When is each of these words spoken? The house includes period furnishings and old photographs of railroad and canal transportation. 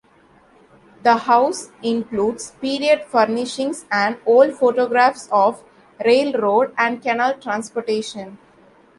The 1.03 1.15
house 1.15 1.69
includes 1.83 2.49
period 2.59 3.03
furnishings 3.05 3.85
and 3.91 4.17
old 4.25 4.55
photographs 4.55 5.29
of 5.31 5.63
railroad 6.03 6.73
and 6.75 6.99
canal 7.03 7.35
transportation. 7.37 8.39